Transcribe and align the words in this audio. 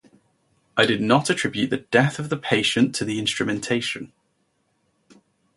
I 0.75 0.87
did 0.87 0.99
not 0.99 1.29
attribute 1.29 1.69
the 1.69 1.77
death 1.91 2.17
of 2.17 2.29
the 2.29 2.35
patient 2.37 2.95
to 2.95 3.05
the 3.05 3.19
instrumentation. 3.19 4.11